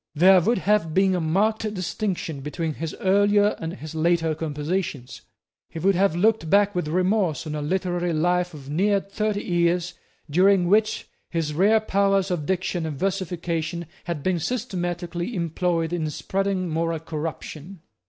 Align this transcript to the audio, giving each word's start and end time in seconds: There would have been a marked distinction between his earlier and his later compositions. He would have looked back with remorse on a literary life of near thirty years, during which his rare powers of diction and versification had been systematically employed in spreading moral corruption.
There 0.15 0.41
would 0.41 0.57
have 0.57 0.95
been 0.95 1.13
a 1.13 1.21
marked 1.21 1.71
distinction 1.75 2.39
between 2.39 2.73
his 2.73 2.95
earlier 3.01 3.55
and 3.59 3.73
his 3.75 3.93
later 3.93 4.33
compositions. 4.33 5.21
He 5.69 5.77
would 5.77 5.93
have 5.93 6.15
looked 6.15 6.49
back 6.49 6.73
with 6.73 6.87
remorse 6.87 7.45
on 7.45 7.53
a 7.53 7.61
literary 7.61 8.11
life 8.11 8.55
of 8.55 8.67
near 8.67 8.99
thirty 8.99 9.43
years, 9.43 9.93
during 10.27 10.65
which 10.67 11.07
his 11.29 11.53
rare 11.53 11.79
powers 11.79 12.31
of 12.31 12.47
diction 12.47 12.87
and 12.87 12.97
versification 12.97 13.85
had 14.05 14.23
been 14.23 14.39
systematically 14.39 15.35
employed 15.35 15.93
in 15.93 16.09
spreading 16.09 16.67
moral 16.67 16.97
corruption. 16.97 17.81